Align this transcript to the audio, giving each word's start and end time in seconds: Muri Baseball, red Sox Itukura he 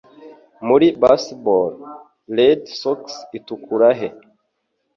Muri 0.67 0.87
Baseball, 1.01 1.69
red 2.37 2.61
Sox 2.81 3.01
Itukura 3.37 3.89
he 3.99 4.07